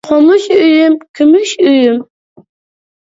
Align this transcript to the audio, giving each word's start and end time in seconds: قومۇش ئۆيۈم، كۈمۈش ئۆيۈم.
قومۇش 0.07 0.45
ئۆيۈم، 0.55 0.95
كۈمۈش 1.19 1.53
ئۆيۈم. 1.67 2.01